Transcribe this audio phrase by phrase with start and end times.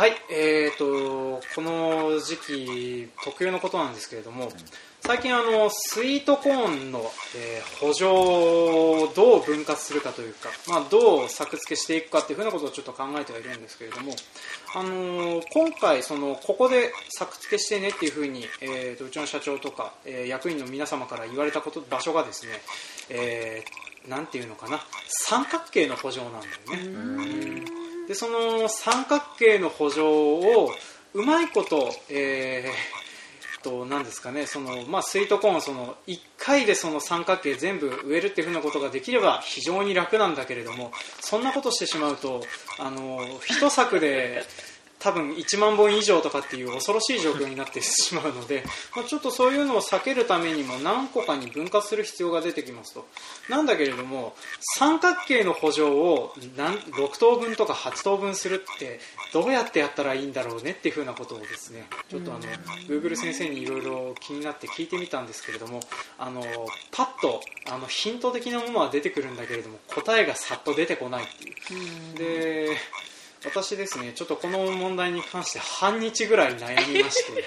[0.00, 4.48] はい、えー、とこの時期特有のことなんですけれども、
[5.00, 7.00] 最近あのスイートコーンの、
[7.36, 14.14] えー補助をどう分割するかというか、まあ、どう作付けしていくかっていうふうなことをちょっと考えてはいるんですけれども、
[14.74, 22.52] あのー今回そのここで作付けしてねっていうふうに、えー、とうちの社長とか、えー役員の皆様から言われたこと場所がですね、
[23.10, 24.80] えーなんていうのかな
[25.28, 27.79] 三角形の補助なんだよね。
[28.10, 30.68] でその三角形の補助を
[31.14, 33.00] うまいこと、えー
[33.62, 42.42] となんですかねその、まあ、スイートコーンその1回でその三角形全部植えるっていうふうなことができれば非常に楽なんだけれどもそんなことしてしまうと
[42.78, 44.42] あの一作で
[45.00, 48.62] 多分1万本以上とかっていう恐ろしい状況になってしまうので、
[48.94, 53.06] まあ、ちょっとそういうのを避けるためにも何個かに分割する必要が出てきますと
[53.48, 54.36] なんだけれども
[54.76, 59.00] 三角形の補助を何6等分とか8等分するって
[59.32, 62.40] どうやってやったらいいんだろうねっていうふうなことをですねちょっとあの
[62.86, 65.80] Google 先生にいろいろ気になって聞いてみたんですけれども
[66.18, 66.44] あの
[66.90, 72.18] パッとあのヒント的なものは出てくるんだけれども答えがさっと出てこないっていう。
[72.18, 72.76] で
[73.44, 77.44] 私ですねちょっとこの問題に関して半日ぐらい悩みまして。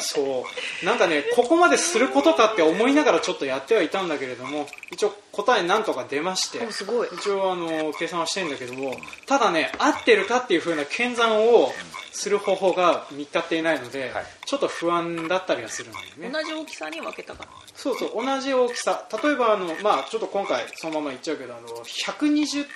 [0.00, 0.44] そ
[0.82, 0.84] う。
[0.84, 6.64] なんかねここまですることかって思いながらちょっとやってはいたんだけれども一応答えなんとか出まして。
[6.66, 7.08] おすごい。
[7.12, 11.70] 一応あの計算はしてるんだけどもただね合ってるかっていう風な検算を
[12.12, 14.24] する方法が見つかっていないので、はい。
[14.44, 16.30] ちょっと不安だったりはするんだよね。
[16.32, 19.06] 同じ大きさに分けたからそうそう同じ大きさ。
[19.22, 22.66] 例えばあの、まあ、ちょっと今回そのまま言っちゃうけどあの120ん、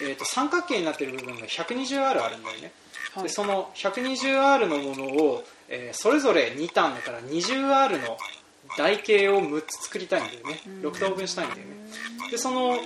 [0.00, 2.72] えー、と三角形になっている部分が 120R あるんだよね、
[3.14, 3.22] はい。
[3.24, 8.16] でその 120R のものを、えーそれぞれ2ターンだから 20R の
[8.76, 10.60] 台形を6つ作りたいんだよね。
[10.82, 11.64] 6等分したいんだよね。
[12.30, 12.78] でその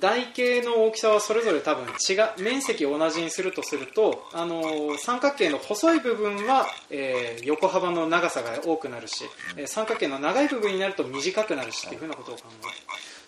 [0.00, 9.24] 台形の大きさはそれぞれ多分違う面積を同じにするとすると、あのー三角形の細い部分は、えー横幅の長さが多くなるし、
[9.56, 12.68] えー三角形の長い部分になると短くなるしっていうふうなことを考えて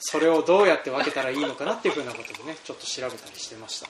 [0.01, 3.89] それをどうやって分けたらいいのかなっていうふうなことをねちょっと調べたりしてました。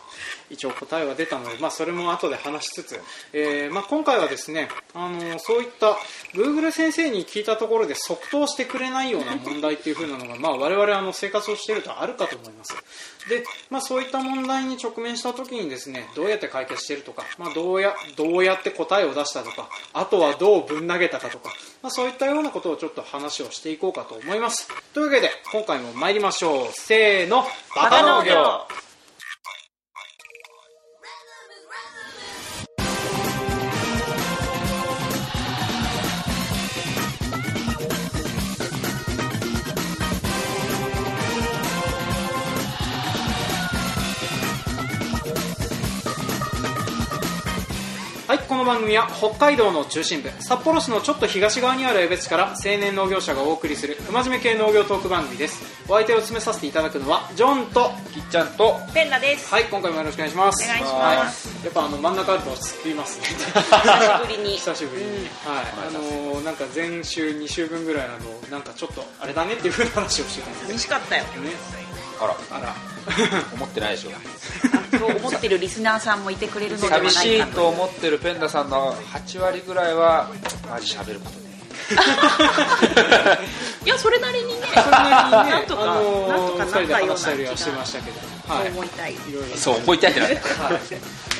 [0.51, 3.01] 一応答えは出たので、まあ、それも後で話しつつ、
[3.33, 5.97] えーまあ、今回はですね、あのそういった
[6.35, 12.75] Google 先生に聞いたところで即答してくれないような問題っていうふうなのが、まあ、我々あの生活をしているとあるかと思います。
[13.29, 21.51] で、まあ、そういった問題に直面した時にですねどうやって解決しているとか、まあ、どうやどうやって答えを出したとかあとはどうぶん投げたかとか、
[21.83, 24.69] まあ、そういったようなことをちょっと話をしていこうかと思います。
[24.95, 26.69] というわけで今回も参りましょう。
[26.73, 27.43] せーの。
[27.75, 28.88] バカ農業。
[48.69, 55.65] 番組は北海道の中心部札幌市のちょっと東側にある江別市から青年農業者がお送りする不真面目系農業トーク番組です。
[55.89, 59.51] お相手を務めさせていただくのはジョンときっちゃんとペンダです。
[59.51, 60.65] はい今回もよろしくお願いします。
[60.65, 61.49] お願いします。
[61.49, 63.25] はい、やっぱあの真ん中あると落ち着きますね。
[63.25, 64.57] 久しぶりに。
[64.57, 65.29] 久しぶりに、はい。
[65.89, 71.23] あのーなんか前週2週分ぐらいあのなんかちょっとあれだねっていうふうな話をしてたんです楽しかったよ。
[71.23, 71.29] ね。
[72.21, 72.37] あら。
[72.59, 72.99] あら。
[73.55, 74.11] 思ってないでしょ
[74.99, 80.31] そう思ってるリスナーさんもいてくれるのではないか寂しいと思ってるペンダさんの8割ぐらいは
[80.69, 81.49] マジ喋ることね。
[83.89, 88.19] いやそれなりにね それなりにねなんとかあのーなんとか二人でなったような話したりはしてましたけど。
[88.53, 88.67] はい。
[88.67, 89.15] そう思いたい。
[89.15, 90.81] いろいろそう思いたいってなったはい、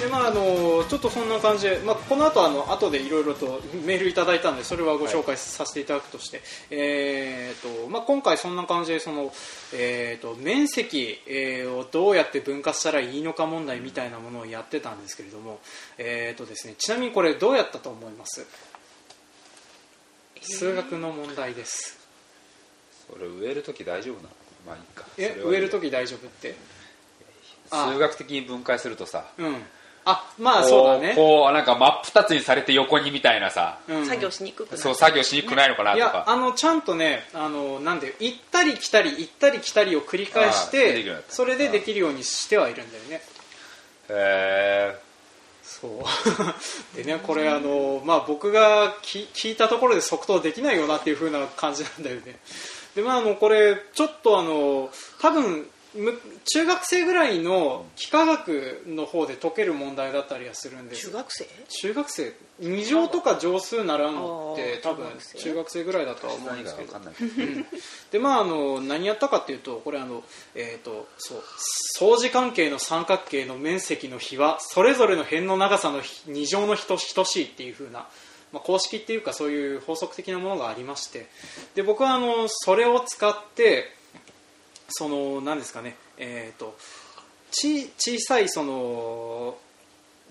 [0.01, 9.31] でまああのちょっとそんな感じで、まあ、この後あの後でいろいろとメールいただいたんでそれはご紹介させていただくとして、えーとまあ、今回そんな感じでその、
[9.75, 15.61] えー、と面積、えーをどうやって分割したらいいのか問題みたいなものをやってたんですけれども、
[15.99, 18.47] えーとですね、ちなみにこれどうやったと思います？
[20.41, 21.98] 数学の問題です
[23.13, 24.29] それ植える時大丈夫なの？
[24.67, 25.05] まあいいか。
[25.17, 26.55] え植える時大丈夫って？
[27.71, 27.91] あ。
[27.93, 29.25] 数学的に分解するとさ。
[29.39, 29.57] うん。
[30.05, 31.09] あまあそうだね。
[31.09, 33.79] こうこうなんか真っ二つにされて横にみたいなさ。
[33.89, 34.07] うん。
[34.07, 43.23] 作業しにくくそう作業しにくくないのかないとやかあのちゃんとねあのなんで行ったり来たり行ったり来たりを繰り返してそれでできるようにしてはいるんだよね。
[44.11, 44.99] へえ
[45.63, 45.91] そう。
[46.97, 52.39] でねこれあの、まあ、僕がき聞いたところで即答できないよなっていう風な感じなんだよね
[52.95, 54.91] でまああのこれちょっとあの
[55.21, 61.09] 多分む中学生ぐらいの幾何学の方で解ける問題だったりはするんです。
[61.11, 61.47] 中学生？
[61.69, 62.35] 中学生。
[62.61, 65.07] 二乗とか乗数習うのって多分
[65.37, 65.85] 中学生。
[65.85, 66.93] ぐらいだとは思うん何ですけど。
[66.93, 67.67] か分かんないけど
[68.13, 70.23] でまああの何やったかっていうとこれあの
[70.55, 71.43] えっ、とそう
[71.97, 78.09] 相似関係の三角形の面積の比はそれぞれの辺の長さの2乗の比と等しいっていう風な
[78.53, 81.27] まあ、公式っていうかそういう法則的なものがありまして
[81.75, 83.93] で僕はあのそれを使って
[84.89, 86.77] その何ですかねえっ、と
[87.51, 89.57] ち小さいその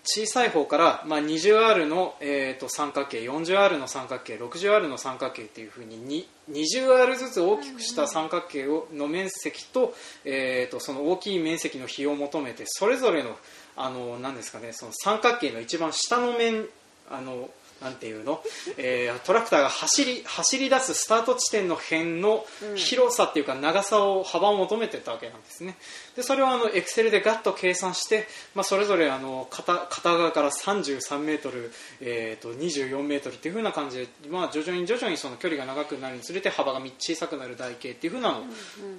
[0.10, 9.94] 小さい方から、まあ、20R の、えー、と三角形 40R の三角形 60R の三角形っていうふうにに 20R ずつ大きくした三角形をの面積と,、
[10.24, 13.38] えー、とその大きい面積の比を求めてそれぞれの
[13.76, 16.66] あの何ですかねその三角形の一番下の面
[17.12, 17.50] あの
[17.82, 18.42] なんていうの、
[18.78, 22.46] えートラクターが走り走り出すスタート地点の辺の
[22.76, 25.76] 広さっていうか長さを幅を求めてったわけなんですね。
[26.16, 31.72] でそれをあのエクセルでガッと計算して、まあ、それぞれあの片片側から33メートル、
[32.02, 38.44] えー、と24メートルっていう風な感じで、まあ、徐々に徐々にその距離が長くなるにつれて幅が小さくなる台形っていう風なのを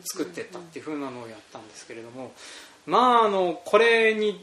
[0.04, 2.32] 作っていったっていう風なのをやったんですけれども
[2.88, 4.40] まああのこれに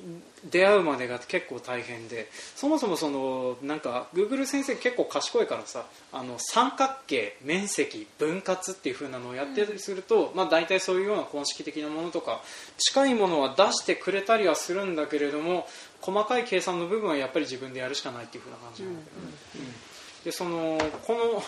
[0.50, 12.42] 出会うまでが結構大変でそもそもそのなんか Google 先生結構賢いからさあの三角形面積分割っていう風なのをやってたりすると、まあ、大体そういうような公式的なものとか
[12.78, 15.68] 近いものは出してくれたりはするんだけれども
[16.02, 20.24] 細かい計算の部分はやっぱり自分でやるしかないっていう風な感じなんだけどね、うん。
[20.24, 20.78] でその
[21.08, 21.44] この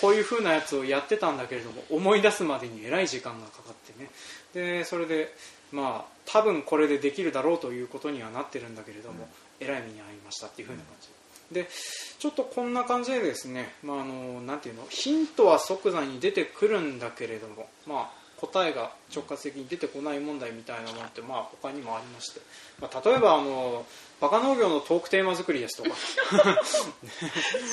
[0.00, 4.10] こういう風なやつをやってたんだけれども思い出すまでにえらい時間がかかってね。
[4.52, 5.34] でそれで
[5.72, 9.28] まあ多分これでできるだろうということにはなってるんだけれども、
[9.58, 11.08] えらい目に遭いましたっていう風な感じ。
[11.52, 11.68] で
[12.18, 18.10] ちょっとこんな感じでですね、まあ、あのなんていうのヒントは即座に出てくるんだけれども、まあ、
[18.40, 22.40] 答えが直接的に出てこない問題みたいなものって、まあ、他にもありまして、
[22.80, 23.84] まあ、例えばあの
[24.20, 25.96] バカ農業のトークテーマ作りですとか。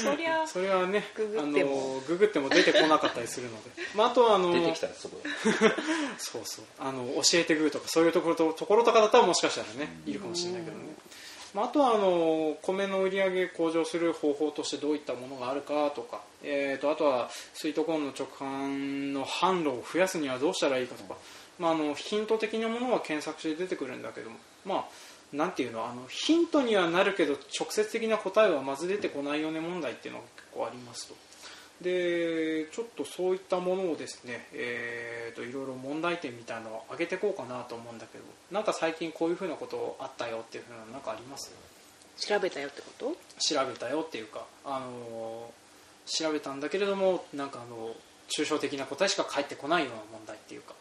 [0.01, 1.71] そりゃそれはねググっても。
[1.71, 5.21] あのググっても出てこなかったりするので、まあ、あとはあの出てきたらすごい。
[6.17, 6.65] そうそう。
[6.79, 10.83] あの教えてグーとかそういうところとところとかだったらもしかしたらねいるかもしれないけどね、
[11.53, 21.17] まあ、あとはあの米の売り上げ向上する方法としてどういったものがあるかとか、えー、とあとはスイートコーンの直販の販路を増やすにはどうしたらいいかとか、
[21.59, 24.37] まあ、あのヒント的なものは検索して出てくるんだけども。
[24.65, 24.85] まあ
[25.33, 31.15] なんていうのあのヒントにはなるけど直接的な答えはまず出てこないよね問題っていうのが結構ありますと。
[31.81, 41.53] でちょっとそういったものをですね、えー、といろいろ問題点みたいなのを上げていこうかなと思うんだけどなんか最近こういうふうなことあったよっていうふうなのなんかあります？
[42.17, 43.15] 調べたよってこと？
[43.39, 45.67] 調べたよっていうか、あのー
[46.09, 47.93] 調べたんだけれどもなんかあの
[48.29, 50.73] 抽象的な答えしか返ってこないような問題っていうか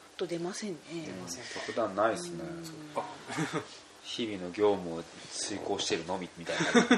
[0.00, 0.76] パッと出ませんね。
[1.22, 2.44] ません特段ないですね。
[4.02, 5.02] 日々の業務を
[5.32, 6.96] 遂行してるのみみたいな。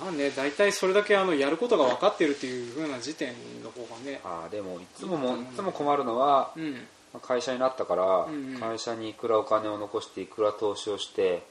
[0.00, 4.20] まあね大体それだけあのやることが分かってるっていうふうな時点の方がね。
[4.24, 6.74] あーでもいつももいつも困るのはうん。
[7.12, 8.60] まあ会社になったから、んうん。
[8.60, 11.42] 会社にいくらお金を残していくら投資をして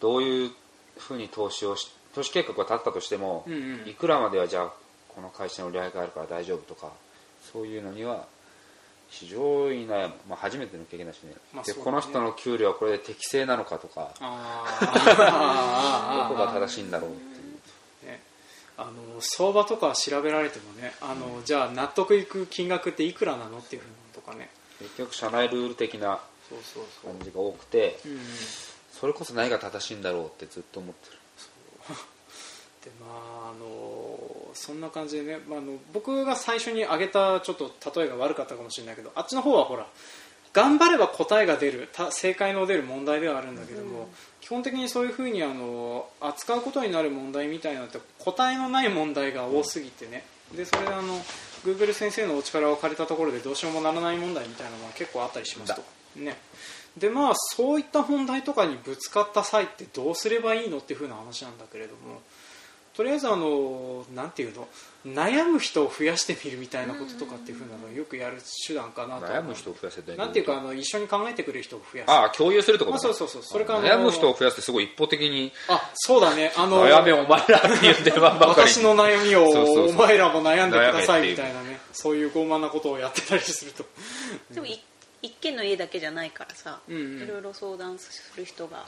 [0.00, 0.50] どういう
[0.96, 3.88] ふうに投資をし投資計画が立ったとしても、うんうん。
[3.88, 4.72] いくらまではじゃあ
[5.08, 6.92] この会社の売り上げがあるから大丈夫とか
[7.52, 8.26] そういうのには
[9.12, 11.84] 非常に悩む、まあ、初めての経験だしね,、でまあそうだね。
[11.84, 17.20] この人の給料はこれで適正なのかとかあ どこが正しいんだろうって
[18.06, 18.10] いう。
[18.10, 18.22] ね、
[18.78, 24.48] あの相場とか調べられてもねあの、じゃあ納得いく金額っていくらなのっていうふうなのとかね。
[24.78, 26.18] 結局社内ルール的な
[27.04, 28.12] 感じが多くてうん。
[28.12, 28.20] うん、
[28.92, 31.18] それこそ何が正しいんだろうってずっと思ってる。
[32.82, 33.06] でま
[33.46, 34.11] ああの
[34.54, 39.86] そんな感じでね、まあ、あの僕が最初に挙げたちょっと例えが悪かったかもしれないけどあっちの方はほら
[40.52, 44.10] 頑張れば答えが出るた正解の出る問題ではあるんだけども、
[44.42, 50.24] 基本的にそういうふうにあの扱うことになる問題みたいなのって答えのない問題が多すぎてね。
[50.54, 51.18] でそれであの
[51.64, 55.82] Google 先生のお力を借りたところでどうしようもならない問題みたいなのが結構あったりしますと。
[56.16, 56.36] ね。
[56.98, 62.20] でまあそういった問題とかにぶつかった際ってどうすればいいのっていうふうな話なんだけれども
[62.94, 64.68] とりあえずあのなんていうの？
[65.04, 73.42] 悩む人を増やしてみるみたいなこととかっていうふうなのをよくやる手段かなと悩む人を増やせてなんていうかあの一緒に考えてくれる人を増やすああ共有するってことまあそうそうそう。
[73.42, 76.52] それから悩む人を増やしてすごい一方的にあそうだね。
[76.56, 78.50] あの悩めお前らって言ってるばっかり。
[78.50, 79.48] 私の悩みを
[79.88, 81.80] お前らも悩んでくださいみたいなね。
[81.92, 83.84] そういう傲慢なことをやってたりすると。
[84.52, 84.80] でもい
[85.22, 87.22] 一軒の家だけじゃないからさ、うんうん。
[87.22, 88.84] いろいろ相談する人がな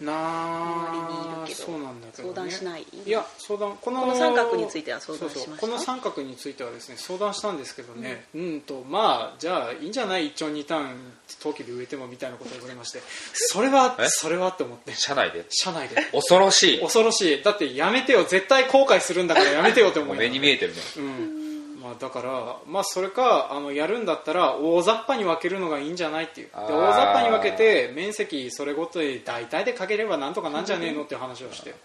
[0.00, 2.86] 周りにいるけどそうなんだけど、ね、相談しない？
[3.06, 5.46] いや相談このこの三角については相談しました？
[5.46, 8.24] そうそうこの三角についてはですね相談したんですけどね。
[8.34, 10.28] うん、とまあじゃあいいんじゃない？
[10.28, 10.96] 一丁二単
[11.40, 13.00] 陶器で植えてもみたいなことを言われまして。
[13.32, 14.06] それはえ？
[14.08, 14.92] それはって思って。
[14.94, 15.44] 社内で？
[15.48, 15.96] 社内で。
[16.12, 16.80] 恐ろしい。
[16.80, 17.42] 恐ろしい。
[17.42, 18.24] だってやめてよ。
[18.24, 20.78] 絶対後悔するんだからやめてよって思 もうい目に見えてるね。
[20.98, 21.45] うん
[21.86, 26.48] まあ、だから、まあ、それかあのやるんだったら大雑把に分けるのがいいんじゃないっていう。
[26.48, 31.76] で大雑把に分けて面積それごとで大体でかければなんとかなんじゃねえのっていう話をして、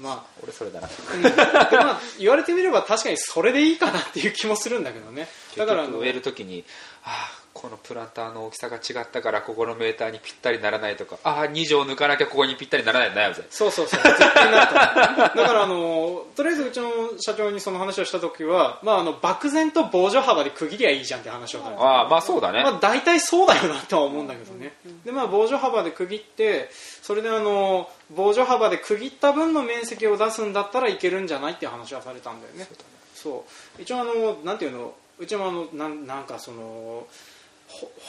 [0.00, 0.88] ま俺それだな。
[0.88, 1.22] あうん。
[1.22, 5.28] でまあ、言われてみれば確かにそれでいいかなっていう気もするんだけどね。
[5.56, 6.64] だから植える時に
[7.04, 7.35] ああ
[7.66, 11.18] このプランターの大きさが違ったからここのメーターにぴったりならないとか。
[11.24, 14.00] ああ2畳抜かなきゃここにぴったりならないって悩むぜそうそうそう。
[14.04, 24.72] 絶対なるとだからあのとりあえずうちの社長にその話をした時は、まあ、あの漠然と防除幅で区切りゃいいじゃんって話をされてああまあそうだね、まあ、大体そうだよなとは思うんだけどね、
[25.04, 26.68] でまあ防除幅で区切って
[27.02, 32.68] それであの防除幅で区切った分の面積を出すんだったらいけるんじゃないっていう話はされたんだよね。
[33.12, 33.44] そ
[33.78, 34.94] う一応あのなんていうの？
[35.18, 37.08] うちもあのなんなんかそのほ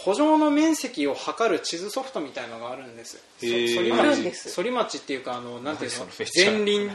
[0.03, 3.17] 補助の面積を測る地図ソフトみたいのがあるんです。
[3.41, 6.07] 反町っていうかあのなんていうの？
[6.35, 6.91] 前輪。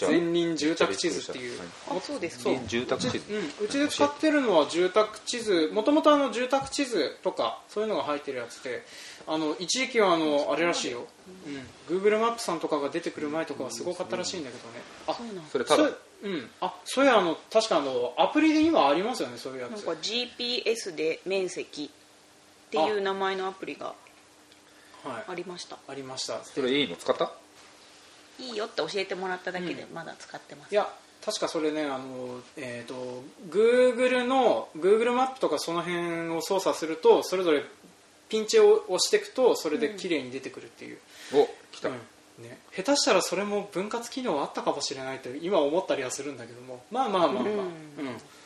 [0.00, 1.58] 前輪住宅地図っていう。
[1.58, 1.68] はい。
[1.98, 2.44] あそうですか。
[2.44, 2.58] そう。
[2.66, 3.20] 住宅地図。
[3.28, 5.70] うん、うちで使ってるのは住宅地図。
[5.74, 8.84] もともとあの住宅地図とかそういうのが入ってるやつで
[9.26, 11.06] あの一時期はあのあれらしいよ、
[11.90, 14.80] うん、Google マップさんとかが出てくる前とかはすごかったらしいんだけどね。
[15.08, 19.72] あそうなんそれただそうん、あそういやあの確かあのアプリで今ありますよねそういうやつ。
[19.72, 23.94] なんか GPS で面積っていう名前のアプリが
[25.04, 25.24] はい。
[25.28, 25.76] ありました。
[25.86, 26.42] ありました。
[26.42, 27.30] それいいの使った？
[28.40, 30.88] いいよって教えてもらっただけでまだ使ってます、いや
[31.24, 37.62] 確かそれねあの、えー、と Google の Google マップとかその辺を操作するとそれぞれ
[38.28, 40.98] ピンチを押していくとそれで綺麗に出てくるっていう、
[41.34, 41.94] お来た、うん
[42.38, 46.82] ね、下手したらそれも分割機能あったかもしれないと今思ったりはするんだけども。
[46.90, 47.48] まあまあまあまあ、うん。
[47.48, 47.66] うん。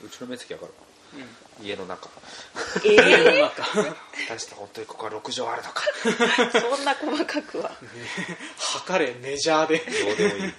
[0.05, 0.61] うちの面積わ。
[0.61, 0.73] かる
[1.63, 2.09] 家の中。
[2.85, 3.63] え家の中。
[4.29, 5.83] 大した本当にここは6畳あるのか。
[6.05, 7.71] ー、そんな細かくは。
[8.59, 9.79] 測れメジャーで。
[9.79, 10.53] どうでもいい、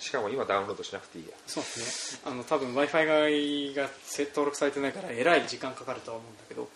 [0.00, 1.36] しかも今ダウンロードしなくていいや。
[1.46, 2.20] そうですね。
[2.24, 3.90] あの多分 w i f i が
[4.30, 6.68] 登録されてないからえらい時間かかるとは思うんだけど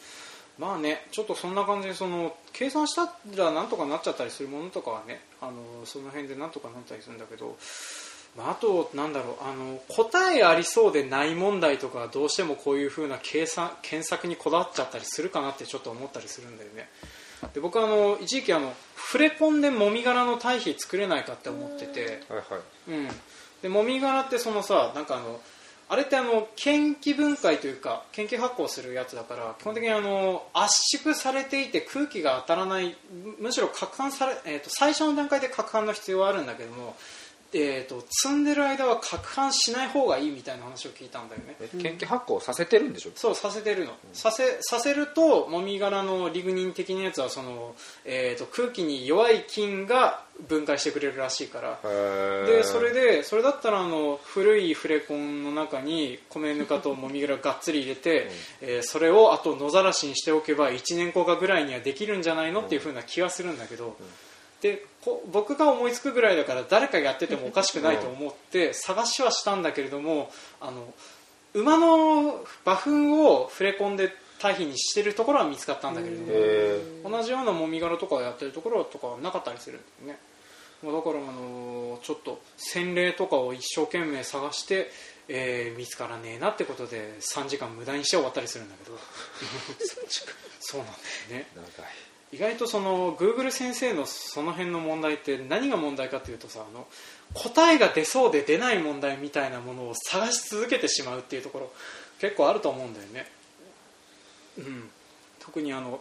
[0.59, 7.57] まあねちょっとそんな感じでその計算したらなんとかなっちゃったりするものとかはねあのその辺でなんとかなったりするんだけど、
[8.37, 16.89] まあ、あとなんだろうあの答えありそうでない問題とかはどうしてもこういう風な計算検索にこだわっちゃったりするかなってちょっと思ったりするんだよね。
[17.55, 22.23] で僕はあの一時期あの触れ込んでもみ殻の堆肥作れないかって思ってて。
[22.29, 22.91] はいはい。
[22.91, 23.09] うん、
[23.63, 25.41] でもみ殻ってそのさなんかあの
[25.93, 32.97] あれってあの研究分解というか研究発酵するやつだから基本的にあの圧縮されていて空気が当たらない
[33.39, 36.97] むしろ攪拌され、えー、と最初の段階で攪拌の必要はあるんだけども、
[37.55, 41.57] えー、と積んでる間は攪拌しない方がいいみたいな話を聞いたんだよね。
[41.61, 43.11] え研究発酵させてるんでしょ？
[43.15, 51.79] そうさせてるの、させさせるともみ殻のリグニン的なやつはその、えー、と空気に弱い菌が分解してくれるらしいから。
[52.47, 58.31] でそれでそれだったらあの古いフレコンの中に米ぬかともみ殻がっつり入れて、
[58.61, 63.97] えーそれをあと野ざらしにしておけば1年後かぐらいにはできるんじゃないのっていう風な気はするんだけど、
[64.63, 70.95] でこ僕が思いつくぐらいだから誰かがやっててもおかしくないと思って探しはしたんだけれどもあの
[71.53, 80.21] 馬の馬糞をフレコンで堆肥にしてるところは見つかったんだけれどもへ同じようなもみ殻とかをやってるところとかはなかったりするんだよね。
[80.83, 84.91] まあだからあのちょっと洗礼とかを一生懸命探して、
[85.29, 88.99] えー見つからねえなってことで3時間無駄にして終わったりするんだけど。
[90.61, 90.93] そうなんだ
[91.37, 91.47] よね。
[91.55, 96.87] 長い意外とその Google 先生のその辺の問題って何が問題かというとさあの
[97.35, 101.73] 答えが出そうで出ない問題みたいなものを探し続けてしまうっていうところ
[102.21, 103.27] 結構あると思うんだよね、
[104.59, 104.89] うん、
[105.41, 106.01] 特にあの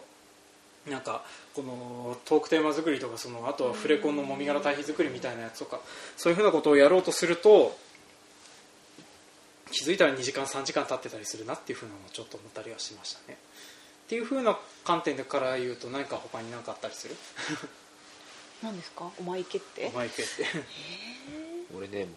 [0.88, 1.22] なんか
[1.54, 5.80] このトークテーマ作りとかそのあとはフレコンのもみ殻堆肥作りみたいなやつとか
[6.16, 7.76] そういうふうなことをやろうとすると
[9.70, 13.38] 気づいたら2時間3時間経ってたりするなっていうふうなのをちょっと思ったりはしましたね。
[14.04, 17.16] っていうふうな観点でから言うと何か他に何かあったりする？
[18.62, 19.10] 何ですか？
[19.18, 19.86] お前行けって？
[19.92, 20.32] お前行けって。
[21.76, 22.10] 俺ネモ。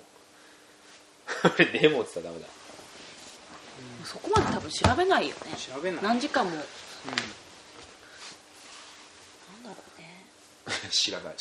[1.55, 2.47] 俺ネモって言ったらダメだ。
[4.05, 5.41] そこまで多分調べないよね。
[5.57, 6.51] 調べない、何時間も。
[6.55, 6.65] なんだ
[9.57, 10.25] うんろうね
[10.91, 11.35] 知らない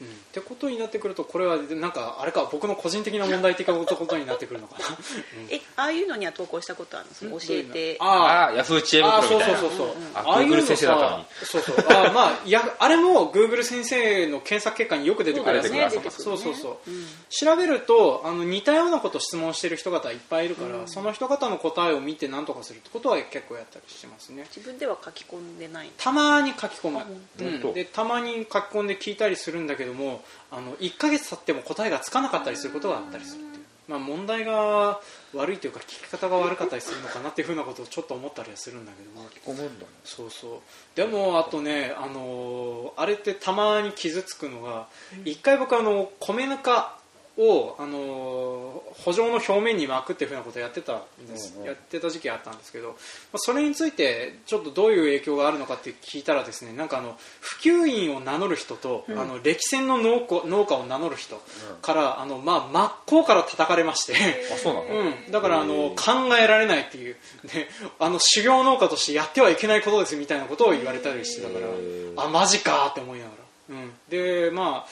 [0.00, 4.90] うん、ってことになってくるとこれはなんかあれか僕の個人的な問題的なことになってくるのかな、う
[5.50, 7.96] んえああいうのには投稿したことあるのその教えて。
[8.00, 9.58] あああヤフー知恵あそう袋みたいな。
[9.58, 11.24] そうそうそう、あああいうの Google 先生だったのに。
[11.44, 11.76] そうそう。
[11.88, 16.54] あまあいやあれも Google 先生の検索結果によく出てくるやつねそうそうそう。
[16.54, 16.92] そう、
[17.30, 24.46] 調べるとあの似たようなことを質問してる人方いっぱいいるから、その人方の答えを見て何とかするってことは結構やったりしてますね。
[24.54, 25.90] 自分では書き込んでない。
[25.96, 27.60] たまに書き込む、本うん。
[27.60, 35.00] 当でたまに書き込んで聞いたりするんだけどもあの1ヶ月経っても答えがつかなかったりすることがあったりするっていう、まあ、問題が
[35.34, 39.28] 悪いというか聞き方が悪かったりするのかなっていうふうなことをちょっと思ったりはするんだけども。
[39.46, 39.90] 思うんだね。
[40.04, 40.96] そうそう。
[40.96, 44.88] でもあとね、あのーあれってたまに傷つくのが
[45.24, 46.97] 一回僕あの米ぬか
[47.38, 51.66] を、あのー補助の表面に巻くっていうふうなことをやってたんです、うんうん。
[51.66, 52.94] やってた時期があったんですけど、ま
[53.34, 61.40] あ、それについてちょっとどういう影響があるのかって聞いたらですねなんかあの普及員を名乗る人と、あの歴戦の農家農家を名乗る人
[61.80, 64.14] から、あのまあ、真っ向から叩かれまして。
[64.52, 67.68] あそうなの、うん、だからあの考えられないっていう、ね、
[67.98, 73.30] あの修行農家としてやってはいけないことですみたいなことを言われたりしてたからあマジかって思いなが
[73.70, 74.90] ら、うん、でまあ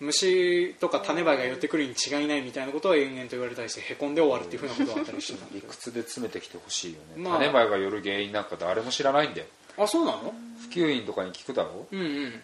[0.00, 5.38] 虫とか種バエが寄ってくるに違いないみたいなことは延々と言われたりしてへこんで終わるっていうふうなことがあったりして。
[5.52, 7.38] 理け屈で詰めてきてほしいよね、まあ。
[7.38, 9.46] 種馬が寄る原因なんか誰も知らないんだよ。
[9.76, 10.34] どあそうなの？
[10.62, 11.86] 普及員とかに聞くだろ？
[11.90, 12.40] うんうん。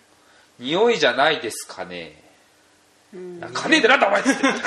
[0.59, 2.23] 匂いじゃないですかね、
[3.53, 4.65] かねえでなんだお前っつってだか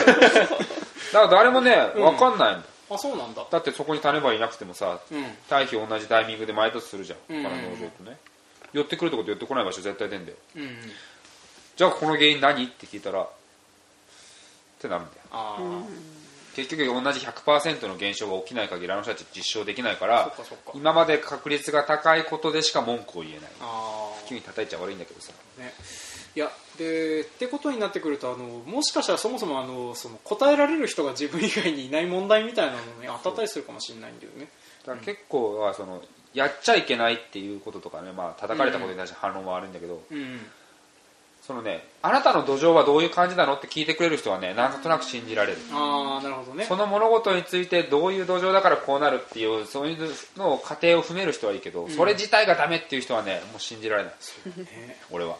[1.14, 2.62] ら誰もねうん分かんないん。
[2.62, 3.46] だ、あそうなんだ。
[3.50, 5.24] だってそこに種馬いなくてもさうん。
[5.50, 7.36] 堆肥同じタイミングで毎年するじゃん。
[7.36, 8.18] うん他の農場とね。
[8.74, 10.38] 寄ってくるとこと寄ってこない場所絶対出んだよ。
[10.56, 10.70] うんうん
[11.76, 12.66] じゃあこの原因何？
[12.66, 13.30] って聞いたらっ
[14.80, 15.22] てなるんだよ。
[15.32, 15.84] ああ、
[16.56, 20.32] 結局同じ100%の現象が起きない限りあの人たち実証できないから
[20.76, 23.42] 今まで確率が高いことでしか文句を言えない。
[23.62, 25.34] ああ急に叩いちゃ悪いんだけどさ。
[25.58, 25.74] ね、
[26.36, 32.84] いやでってことになってくるとあのもしかしたらそもそもあのその答えられる人が自分以外にいない問題みたいなのに
[33.24, 34.48] 当たったりするかもしれないんだよね。
[34.86, 36.02] だから結構はその
[36.34, 40.40] やっちゃいけないっていうこととかね、まあ叩かれたことに対して反論は悪いんだけど、うん
[41.46, 45.58] そのねあなたの土壌はどういう感じなのって聞いてくれる人はねなんとなく信じられる。
[45.74, 46.64] ああなるほどね。
[46.64, 54.14] その物事についてどういう土壌だからこうなるっていうそういうのを過程を踏める人はいいけど、それ自体がダメっていう人はねもう信じられない。
[54.58, 55.36] ね 俺は。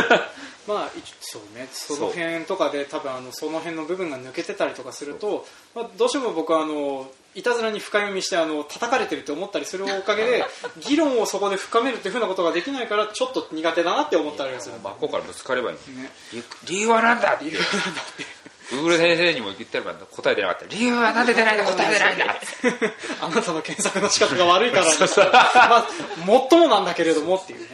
[0.66, 1.68] まあ一そうね。
[1.72, 10.44] その辺とかで多分あのその辺の部分が抜けてたりとかすると、まあ、どうしても僕はあのいたずらに深読みしてあの叩かれてるって思ったりするおかげで
[10.86, 14.76] 議論をそこで深めるっていうふうなことができないからちょっと苦手だなって思ったりはする。
[14.82, 16.12] 真っ向からぶつかればいいのね。
[16.32, 18.44] 理理由は何だって理由なんだって。
[18.70, 22.36] Google 先生にも言ってれば答え出なかった理由はなんで出ないんだ答え出ないんだ。
[23.20, 24.92] あなたの検索の仕方が悪いから、ね、
[25.32, 25.86] まあ、
[26.24, 27.73] もっともなんだけれどもっていうね、う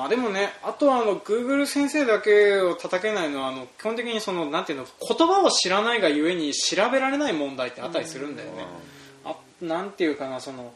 [0.00, 8.64] まあでもね、あとはあの Google 先生だけを叩けないのはあの基本的にそのなんていうの言葉を知らないがゆえに調べられない問題ってあったりするんだよね。
[9.26, 10.72] あなんていうかなその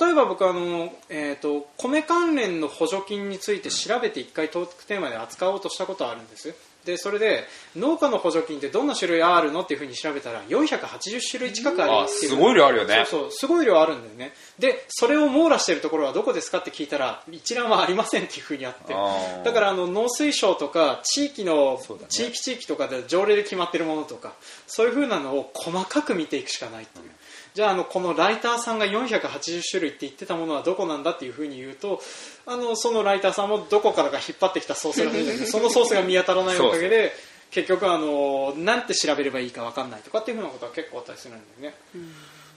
[0.00, 6.54] 例えば僕あの、えー、と米関連の補助金について調べて1回トークテーマで扱おうとしたことはあるんです
[6.84, 7.44] でそれで
[7.76, 12.32] 農家の補助金ってどんな種類あるのっていうふうに調べたら480種類近くありますっていう。
[12.32, 13.04] あすごい量あるよね。
[13.06, 14.32] そうそうすごい量あるんだよね。
[14.58, 18.94] でそれを網羅しているところはどこですかって聞いたら一覧はありませんっていうふうにあって。
[19.44, 22.06] だからあの農水省とか地域の、ね。
[22.08, 24.34] 地域地域とかで条例で決まっているものとか
[24.66, 27.10] そういうふうなのを細かく見ていくしかないっていう、
[27.54, 32.00] じゃああのこのライターさんが480種類って言ってたものはどこなんだっていうふうに言うと
[32.46, 37.12] あのそのライターさんもどこからか引っ張ってきたソースらしいんだけど そのソースが見当たらないおかげで
[37.50, 41.78] 結局あのなんて調べればいいか分かんないとかっていうふうなことは結構あったりするんだよね。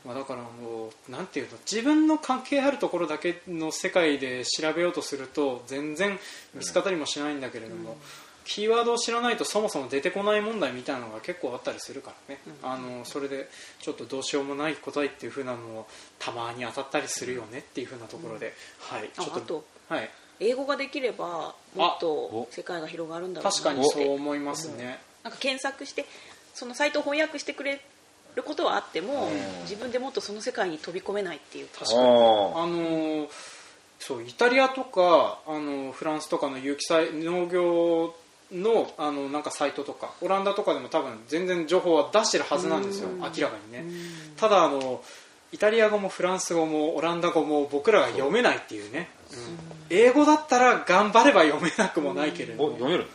[0.06, 6.20] まあ、だからもうなんていうの自分の関係あるところだけの世界で調べようとすると全然
[6.54, 7.98] 見つかったりもしないんだけれども、
[8.46, 13.50] キーワードを知らないとそもそも出てこない問題みたいなのが結構あったりするからね、あのそれで
[13.82, 15.88] ちょっとどうしようもない答えっていう風なのも
[16.20, 19.10] たまに当たったりするよねっていう風なところで、はい。
[19.14, 23.52] ちょっとはい、英語ができればもっと世界が広がるんだろうな。
[23.52, 25.00] 確かにそう思いますね。
[25.24, 26.06] なんか検索して
[26.54, 27.82] そのサイトを翻訳してくれ
[28.36, 29.62] ることはあってもうん。
[29.64, 31.68] 自分でもっとその世界に飛び込めないっていう。
[31.68, 32.02] か確かに。
[32.02, 33.28] ああのー
[34.00, 38.14] そうイタリアとかあのフランスとかの有機栽農業
[38.52, 43.86] のあのなんかサイトとかオランダとかでも多分全然情報は出してるはずなんですよ明らかにね。
[44.38, 45.02] ただあの
[45.52, 49.38] イタリア語もフランス語もオランダ語も僕らが読めないっていうね、うん。
[49.90, 53.06] 英語だったら頑張れば読めなくもないけれど読める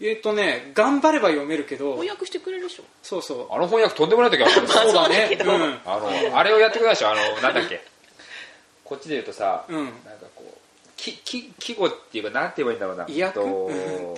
[0.00, 3.54] えっとね頑張れば読めるけど翻訳してくれるでしょそうそう。
[3.54, 5.36] あの翻訳とんでもない時ある そうだね。
[5.42, 5.78] そうん。
[5.84, 7.12] あのあれをやってください。
[7.12, 7.82] あのなんだっけ？
[8.84, 9.76] こっちで言うとさ、うん。
[9.76, 10.58] なんかこう
[10.96, 13.04] きき季語っていうかなんて言えばいいんだろうな。
[13.08, 14.14] 意訳とうん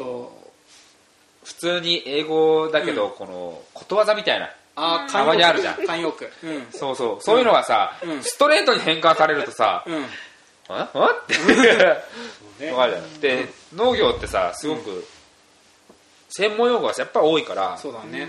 [1.55, 4.51] と通に英語だけど、このことわざみたいな。
[4.77, 5.75] あーたまにあるじゃん。
[5.77, 6.31] 慣用句。
[6.45, 6.67] うん。
[6.71, 7.23] そうそう。
[7.23, 8.23] そういうのがさ、うん。
[8.23, 10.05] ストレートに変換されるとさうん
[10.69, 12.65] 「ああって。
[12.65, 12.73] ね。
[12.73, 13.21] わかるじゃん。
[13.21, 15.05] で農業ってさすごく
[16.29, 18.29] 専門用語がやっぱり多いからそうだね。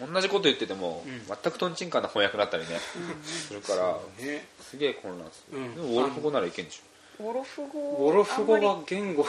[0.00, 0.14] うん。
[0.14, 1.26] 同じこと言ってても、ん。
[1.26, 2.80] 全くとんちんかんな翻訳だったりね、
[3.22, 4.46] するからね。
[4.62, 5.74] すげえ混乱する、うん。
[5.74, 9.24] でもウォルフ語ならいけんでしょウォロフ語ウォロフ語は言語。
[9.24, 9.28] り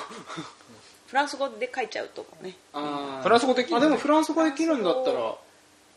[1.11, 2.55] フランス語で書いちゃうとね。
[2.71, 3.23] あー。
[3.23, 5.35] フランス語できるあでもフランス語できるんだったら。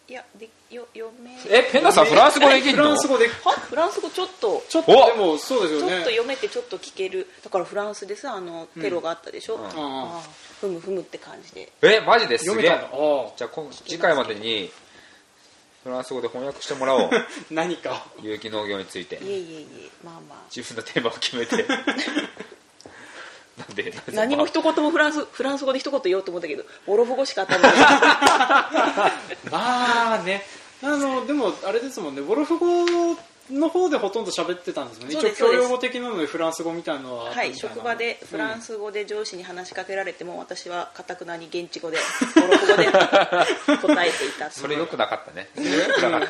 [0.06, 2.82] いやでよ読めえペンダさんフランス語できるの？
[2.82, 3.52] フランス語では？
[3.52, 4.64] フランス語ちょっと。
[4.68, 5.06] ちょっとお！
[5.06, 5.88] でもそうですよね。
[5.88, 7.28] ちょっと読めてちょっと聞ける。
[7.44, 9.64] だからフランスでさあのテロがあったでしょ、うん。
[9.66, 10.20] ああ
[10.60, 11.70] ふむふむって感じで。
[11.82, 12.52] えマジです？
[12.56, 14.68] げじゃあ今次回までに
[15.84, 17.10] フランス語で翻訳してもらおう。
[17.52, 19.14] 何か有機農業について。
[19.14, 19.88] いえいえいえ。
[20.02, 20.38] まあまあ。
[20.54, 21.64] 自分のテーマを決めて
[23.56, 29.12] なんで 何も一言もフランスフランス語で一言言おうと思ったけどボロボ語しか当たらない
[29.50, 30.44] まあね。
[30.82, 32.20] あのでもあれですもんね。
[32.20, 33.16] ウォルフ語
[33.50, 35.16] の方でほとんど喋ってたんですもんね。
[35.16, 41.98] 一応教養語的なのでフランス語みたいなのはあったはい職場でフランス語で上司に話しかけられても私はかたくなに現地語で
[42.34, 45.48] ボロボ語で答えていたそれ良くなかったね。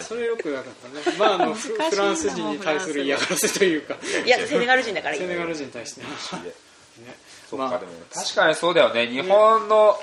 [0.01, 1.11] それよくなかった。
[1.11, 1.17] ね。
[1.19, 3.97] まああのフランス人に対する嫌がらせというか。
[4.25, 6.03] いやセネガル人だからセネガル人に対して
[7.57, 7.81] まあ
[8.13, 9.07] 確かにそうだよね。
[9.07, 9.97] 日本の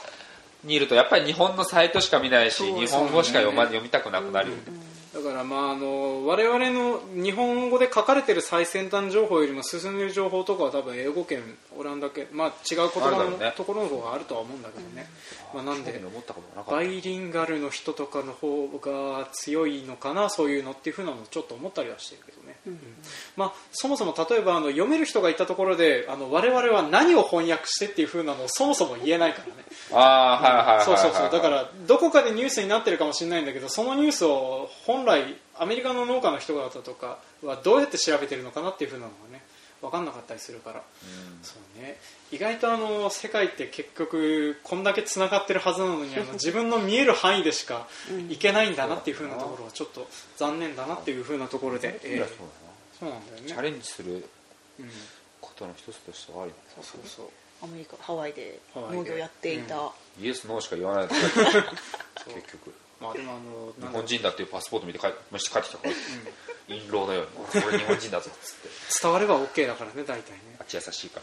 [0.64, 4.62] にいるとやっぱり日本のサイトしか見ないし日本語しか読ま読みたくなくなるよね。
[5.14, 11.42] だからまああの我々の日本語で書かれてる最先端情報よりも進んでる情報とかは多分英語圏
[11.78, 13.54] オランダ圏まあ違う言葉のね。
[13.58, 15.10] ところの方があるとは思うんだけどね、
[15.54, 16.00] まあ、なんで
[16.70, 22.80] バイリンガルの人とかの方が強いのかなそういうのっていうふうなのをちょっと思ったりはしてるけどね、うん
[23.36, 29.54] まあ、そもそも例えばあの読める人がいたところであの我々は何を翻訳してっていうふうなのをそもそも言えないからね。
[29.90, 31.32] たああはいはいはいはいそうそうそう。
[31.32, 39.44] だからどこかでニュースになってるかもしれないんだけどそのニュースを本来アメリカの農家の人方とかはどうやって調べてるのかなっていうふうなのがね
[39.82, 40.84] 分かんなかったりするから、
[41.42, 41.98] そうね、
[42.32, 47.88] 意外とあの世界って結局こんだけつながってるはずなのにあの 自分の見える範囲でしか
[48.30, 52.38] いけないんだなっていうふうなところはちょっと残念だなっていうふうなところで、えーいやそう
[53.00, 53.50] そうなんだよね。
[53.50, 54.24] だなチャレンジする
[54.80, 54.90] うん、
[55.42, 57.30] ことの一つとしてはありだそうそう。
[57.64, 61.14] アメリカハワイで農業やっていた、イエスノーしか言わないと。
[62.26, 62.74] 結局。
[63.00, 65.94] まあでもあの日本人だっていうパスポート見て帰まして帰ってきたから
[66.72, 67.24] 印籠のよう
[67.58, 68.70] に俺日本人だぞっつって。
[69.02, 70.56] 伝われば OK だからね大体ね。
[70.60, 71.22] あっち優しいか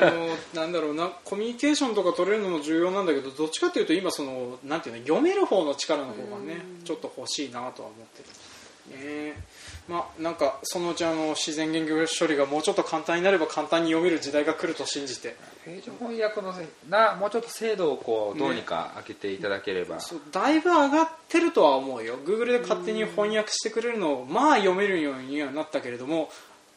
[0.00, 0.08] ら。
[0.08, 8.28] あのなんだろうなコミュニケーションとか取れるのも重要なんだけどどっちかというと今そのなんていうの読める方の力の方がねちょっと欲しいなとは思ってる。
[9.32, 9.42] ね
[9.90, 15.34] まあなんかそのうちあの自然言語処理がもうちょっと簡単になれば簡単に読める時代が来ると信じて。
[15.64, 22.16] 平常翻訳のせなもうちょっと精度をこうどうにか開けていただければ、そうだいぶ上がってるとは思うよ。
[22.24, 26.30] Google で勝手に翻訳してくれるのをまあ読めるようにはなったけれども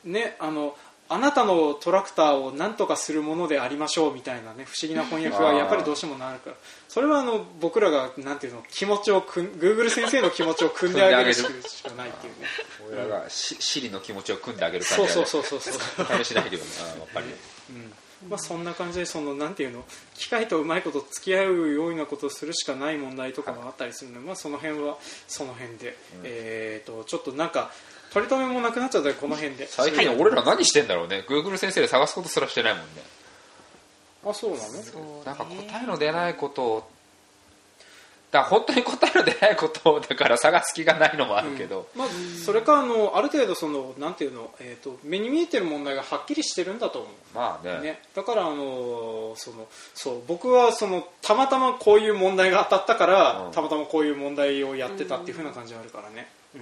[0.04, 0.76] ねあの
[1.10, 6.56] あなたのトラクターを何とかするものでありましょうみたいなね不思議な翻訳はやっぱりどうしてもなるから
[6.88, 11.44] それはあの僕らがなんていうの気持ちをくん Google 先生の気持ちを組んであげるし
[11.84, 12.48] かないっていうね。
[12.88, 16.24] 俺らがしシリの気持ちを組んであげる感そうじそうそうそうそう。
[16.24, 17.28] 試しないけどあやっぱり。
[17.70, 17.94] うん。
[18.30, 19.84] まあ、そんな感じでそのなんていうの
[20.16, 27.72] 機械とうまいこと付き合うようなことをするしかない問題とかがあったりするので、まあ、その辺はその辺で、えー、とちょっとなんか
[28.14, 29.68] 取り留めもなくなっちゃったこの辺で。
[29.68, 31.26] 最近俺ら何してんだろうね。
[31.28, 32.88] Google 先生で探すことすらしてないもんね。
[34.26, 35.24] あそうなの？
[35.26, 36.90] なんか答えの出ないことを
[38.32, 42.08] だから本当に答えの出ないことをだから探す気がないのもあるけど、まあ、
[42.44, 47.12] それかあのある程度そのなんていうの、えー、と目に見えてる問題がはっきりしてるんだと思う。
[47.36, 47.82] まあね。
[47.82, 53.52] ね、だからあのそのそう僕はそのたまたまこういう問題が当たったから、うん。
[53.52, 56.62] たまたまこういう問題をやってたっていう風な感じがあるからね、うん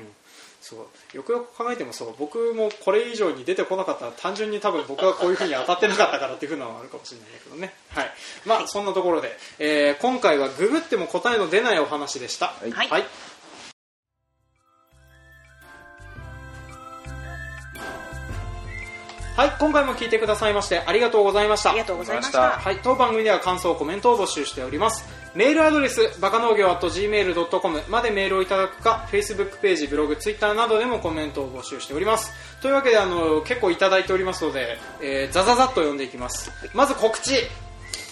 [0.61, 1.17] そう。
[1.17, 7.73] よくよく考えてもそう僕もこれ以上に出てこなかったら単純に多分僕がこういう風に当たってなかったからっていう風なのはあるかもしれないけどね。
[7.89, 8.11] はい。
[8.45, 12.53] まあそんなところで、えー今回はググっても答えの出ないお話でした。
[12.65, 12.89] いはい。
[12.89, 13.03] はい
[19.37, 25.05] はい、今回も聞いてくださいましてありがとうございましたありがとうございましたはい、当番組では感想、コメントを募集しております。
[25.33, 32.33] メールアドレス、バカ農業 .gmail.com までメールをいただくか、Facebook ページ、ブログ、Twitter などでもコメントを募集しております。
[32.61, 36.51] というわけで、あの、結構いただいておりますので、えー、ザザザッと読んでいきます。
[36.73, 37.35] まず告知。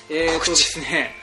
[0.10, 1.14] えーとですね、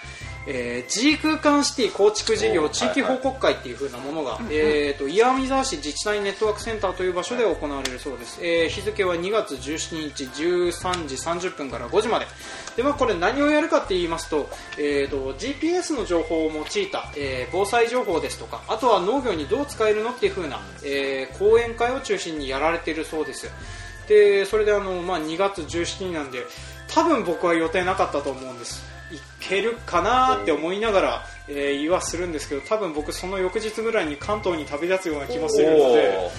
[0.47, 12.27] えー G 空間シティ構築事業お地域報告会っていう風なものが、えー、と岩見沢市自治体ネットワークセンターという場所で行われるそうです、えー日付は2月17日13時30分から5時まで。
[12.77, 23.51] で、まあ、これ何をやるかって言いますと,、えー、と GPS の情報を用いた、えー防災情報ですとかあとは農業にどう使えるのっていう風な、えー講演会を中心にやられているそうです。
[24.09, 26.45] でそれであの、まあ、2月17日なんで
[26.89, 28.85] 多分僕は予定なかったと思うんです。
[28.93, 28.96] い
[29.49, 36.31] けるかなって思いながら、えー言いはするんですけど多分僕その翌日ぐらいに関東に旅立つような気もするので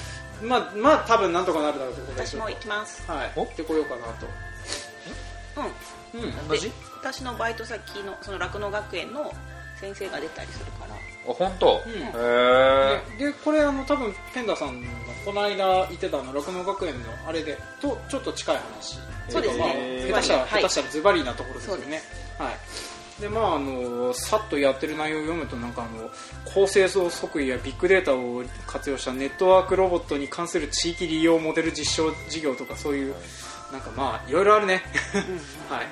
[0.44, 3.10] まあまあ多分なんとかなるだろうということで私も行きます。
[3.10, 3.32] はい。
[3.36, 3.46] お？
[3.46, 4.28] 行ってこようかなと
[6.14, 6.22] うん。
[6.24, 6.48] うん。
[6.48, 6.72] 同じ？
[7.00, 9.34] 私のバイト先のその酪農学園の
[9.80, 10.96] 先生が出たりするから。
[10.96, 11.94] あ本当、うん。
[11.94, 12.04] へ
[13.18, 14.88] えででこれあの多分ペンダさんの
[15.26, 19.00] この間言ってたあの酪農学園のあれでとちょっと近い話。
[19.30, 20.08] そうですね。
[20.12, 20.50] まあ、下手したら、はい。
[20.50, 22.02] 下手したらズバリなところですよね。
[22.38, 22.58] はい
[23.20, 26.10] でまああのさっとやってる内容を読むとなんかあの
[26.46, 33.16] 高製造測位やビッグデータを活用したネットワークロボットに関する地域利用モデル実証事業とかそういう
[33.72, 34.84] なんかまあいろいろあるね。
[35.70, 35.88] はい。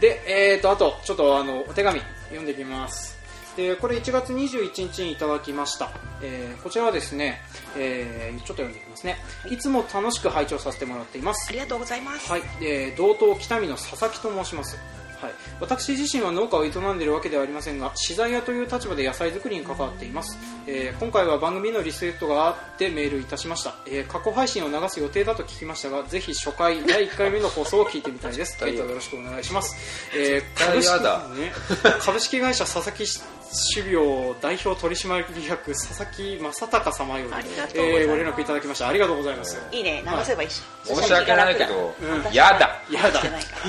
[0.00, 3.18] でえーとあとちょっとあのお手紙読んでいきます。
[3.56, 5.90] でこれ1月21日にいただきました、
[6.22, 7.42] えーこちらはですね、
[7.76, 9.18] えーちょっと読んでいきますね、
[9.50, 11.48] い、つも楽しく拝聴させてもらっています。
[11.48, 14.78] ありがとうございます、はい、えー同等北見の佐々木と申します。
[15.20, 28.58] はい、私自身は農家を営んでいるわけではありませんが資材屋という立場で野菜作りに関わっています、えー今回は番組のリスペクトがあってメールいたしました、えー過去配信を流す予定だと聞きましたがぜひ初回第1回目の放送を聞いてみたいです。
[28.58, 29.76] 対 えーとよろしくお願いします、
[30.14, 31.02] えー対株式
[31.38, 31.52] ね、
[32.00, 33.06] 株式会社佐々木
[33.74, 38.02] 種苗代表取締役佐々木正隆様よりありがとうございます。
[38.02, 38.88] えーご連絡いただきました。
[38.88, 39.58] ありがとうございます。
[39.72, 40.02] いいね。
[40.04, 42.32] 流せばいいし、申し訳ないけど、うん。
[42.32, 42.80] やだ。
[42.90, 43.22] やだ。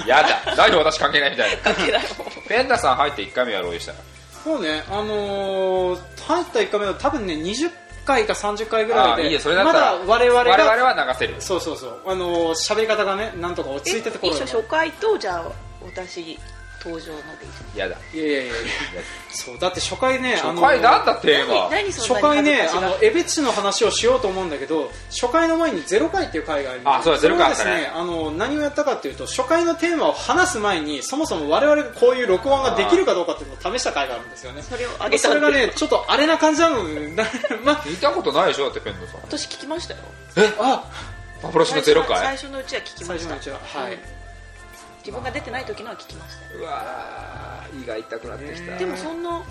[0.05, 0.55] やだ。
[0.55, 1.57] なんで私関係ないみたいな。
[1.63, 2.03] 関係ない。
[2.47, 3.97] ペンダさん入って1回目やろうでしたら
[4.43, 7.69] そうね、あのー入った1回目は多分ね20
[8.05, 11.35] 回か30回ぐらいであいいよそれだまだ我々が我々は流せる。
[11.41, 12.01] そうそうそう。
[12.07, 15.51] あのー喋り方がねなんとか落ち着いててころ一緒初回とじゃあ
[15.85, 16.37] 私
[16.83, 17.97] 登場のでいいやだ。
[18.13, 18.53] いやいやいや。
[18.53, 18.55] いや
[19.31, 26.99] そうだって初回ね初回なんだテーマ初回ねあのエベチの話をしようと思うんだけど初回の前にゼロ回っていう回があります。
[27.01, 34.61] あそうだゼロ回ですねあの何をやったかっていうと初回のテーマを話す前にそもそも我々がこういう録音ができるかどうかっていうのを試した回があるんですよね。
[34.61, 36.77] それを上げたそれがねちょっとあれな感じなの
[37.63, 38.65] まあ聞いたことないでしょ？
[38.65, 39.21] だってペンダさん。
[39.21, 39.99] 私聞きましたよ。
[40.59, 40.83] あ
[41.41, 43.29] 幻のゼロ最回初のうちは聞きました。
[43.29, 43.99] 最初のうちははい、うん
[45.10, 46.54] 自分が出てない時のは聞きました。
[46.54, 48.74] ようわー胃が痛くなってきた。
[48.74, 49.43] ねでもそんな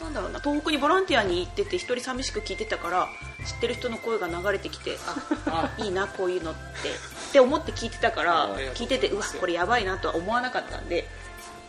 [0.00, 3.08] なんだろうな東北にボランティアに行ってて一人寂しく聞いてたから
[3.46, 4.98] 知ってる人の声が流れてきて
[5.46, 6.92] あ いいなこういうのってっ
[7.32, 11.08] て思って聞いてたからうん聞いててうわこれやばいなとは思わなかったんで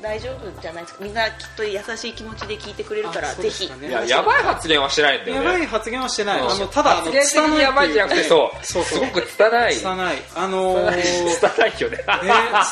[0.01, 1.03] 大丈夫じゃないですか。
[1.03, 3.69] みんなきっと優しい気持ちで聞いてくれるからぜひ。
[3.89, 5.45] ややばい発言はしてないんだよね。
[5.45, 6.45] やばい発言はしてない、う。
[6.45, 8.65] んあのただあの発言的にやばいんじゃなくてそう。
[8.65, 8.99] そうそう。
[8.99, 9.75] すごく拙い。
[9.75, 10.17] 拙い。
[10.35, 11.03] あのーね
[11.39, 12.05] 拙いよね。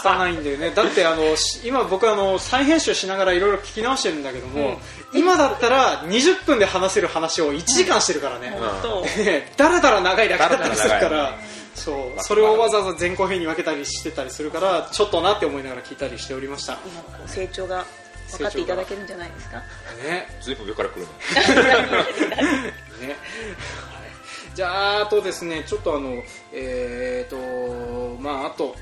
[0.01, 0.69] 拙いんだよね。
[0.71, 4.79] だってあのし今僕あの再編集しながらいろいろ聞き直してるんだけども、
[5.13, 9.01] 今だったら20分で話せる話を1時間してるからね、本当。
[9.23, 11.39] ねだらだら長いだけだったりするかだらだらら
[11.75, 12.21] そう。
[12.23, 16.77] それをわざわざ前後編に分けたりしてたりするからちょっとなって思いながら聞いたりしておりました。
[16.85, 17.85] 今こう成長が
[18.31, 19.57] 分かっていただけるんじゃないですか？
[20.07, 20.27] ね。
[20.41, 21.07] ずいぶん上から来るね。
[24.55, 26.21] じゃああとですねちょっとあの
[26.53, 27.37] えっ、と
[28.21, 28.75] まああと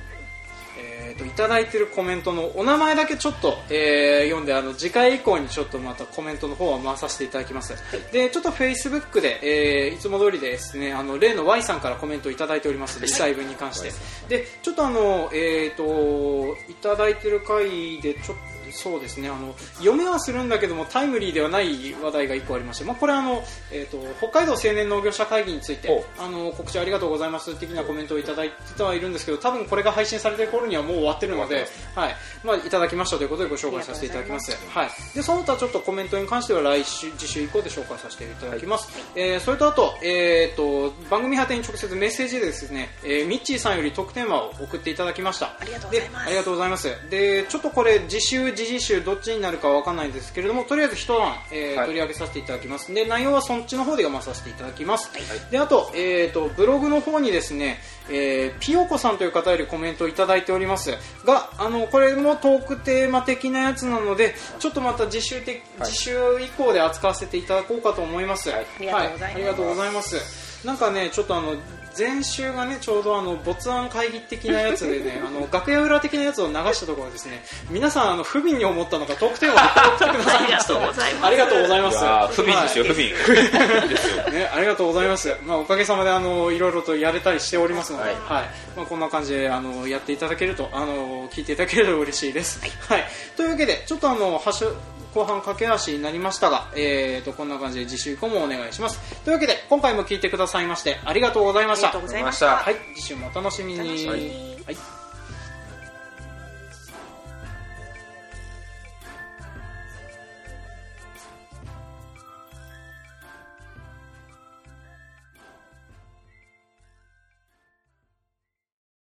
[0.82, 7.74] えー、といただいてるコメントのお名前だけちょっと、えー読んであの次回以降にちょっとまたコメントの方は回させていただきます、
[8.12, 9.39] でちょっとフェイスブックで、
[9.88, 13.91] えーいつも通りですねあの例の Y さんからコメントいただいておりますリサイブに関して、
[14.30, 19.29] でちょっとあのえー、といただいてる回でちょっとそうですね。
[19.29, 32.15] あの読めはするんだけどもタイムリーではない話題が1個ありまして、まあ、これはあの、えー、と北海道青年農業者会議についてほあの告知ありがとうございます的なコメントをいただいてはいるんですけど多分これが配信されている頃にはもう終わってるので、はい。
[32.43, 34.51] まあ、いただきましたということでご紹介させていただきます。
[34.69, 45.47] はい、でその他ちょっとコメントに関しては来週次週以降で紹介させていただきます、えーそれとあと,、えー、と番組宛てに直接メッセージでですね、えーミッチーさんより特典話を送っていただきました。
[45.60, 46.25] ありがとうございます。
[46.25, 47.10] でありがとうございます。
[47.10, 51.86] でちょっとこれ次週次々週どっちになるかわかんないんですけれどもとりあえず一案、えーはい。
[51.88, 52.93] 取り上げさせていただきます。
[52.93, 55.10] で内容はそっちの方で読まさせていただきます、
[55.50, 60.91] であと,、えー、とブログの方にですね、えーピヨコさんという方よりコメントをいただいております。
[61.26, 68.60] があのこれもトークテーマ的なやつなのでちょっとまた次週的、次週以降で扱わせていただこうかと思います、はい。
[68.60, 69.36] ありがとうございます。
[69.36, 70.67] ありがとうございます。
[70.67, 71.56] なんかねちょっとあの
[71.97, 79.58] 前週がねちょうどあの没案会議的なやつでね あの楽屋裏的なやつを流したところですね皆さんあの不憫に思ったのかトークテーマを
[79.97, 81.25] 送ってくださいましたありがとうございます。
[81.25, 81.82] ありがとうござい。
[81.82, 82.93] ますいやー不憫ですよ、はい。
[82.93, 83.89] 不憫。
[83.89, 85.36] ですよね、ありがとうございます。
[85.43, 88.43] まあ、おかげさまで、あの、いろいろとやれたりしておりますので、ははい。
[88.45, 92.60] い、まあ、こんな感じで、あの、やっていただけると、あの、聞いていただけると嬉しいです。
[92.88, 94.73] はい、というわけで、ちょっとあの、ハッシュ、
[95.13, 99.00] 後半駆け足になりましたが、えーと、こんな感じで次週以降もお願いします。
[99.24, 101.89] というわけで、今回も聞いてくださいまして、ありがとうございました。
[101.89, 103.30] ありがとうございましたあはい、次週も。
[103.34, 105.01] お楽しみにはい